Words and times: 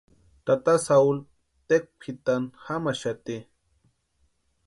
Tata 0.45 0.73
Sauli 0.85 1.21
tékwa 1.67 1.91
pʼitani 2.01 2.53
jamaxati. 2.65 3.35